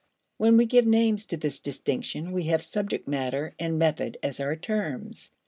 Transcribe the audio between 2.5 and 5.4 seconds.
subject matter and method as our terms.